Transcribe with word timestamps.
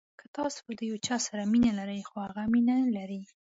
که 0.19 0.25
تاسو 0.37 0.61
د 0.79 0.81
یو 0.89 0.97
چا 1.07 1.15
سره 1.27 1.43
مینه 1.51 1.71
لرئ 1.79 2.01
خو 2.09 2.15
هغه 2.25 2.43
مینه 2.53 2.73
نلري. 2.83 3.21